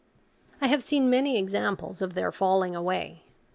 I 0.59 0.65
have 0.65 0.81
seen 0.81 1.11
many 1.11 1.37
examples 1.37 2.01
of 2.01 2.15
their 2.15 2.31
falling 2.31 2.75
away. 2.75 3.21